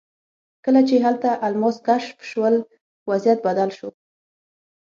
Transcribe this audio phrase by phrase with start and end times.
[0.65, 2.55] کله چې هلته الماس کشف شول
[3.09, 3.89] وضعیت بدل شو.